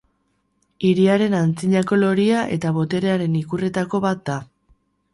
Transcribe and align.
Hiriaren 0.89 1.35
antzinako 1.41 2.01
loria 2.05 2.41
eta 2.57 2.75
boterearen 2.81 3.39
ikurretako 3.45 4.05
bat 4.11 4.29
da. 4.33 4.43